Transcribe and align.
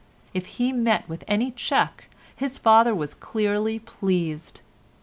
If 0.33 0.47
he 0.47 0.73
met 0.73 1.07
with 1.07 1.23
any 1.27 1.51
check 1.51 2.09
his 2.35 2.57
father 2.57 2.95
was 2.95 3.13
clearly 3.13 3.77
pleased. 3.77 4.61